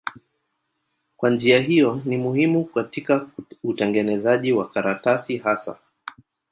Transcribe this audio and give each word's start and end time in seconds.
Kwa 1.17 1.29
njia 1.29 1.59
hiyo 1.61 2.01
ni 2.05 2.17
muhimu 2.17 2.65
katika 2.65 3.27
utengenezaji 3.63 4.51
wa 4.51 4.69
karatasi 4.69 5.37
hasa. 5.37 5.77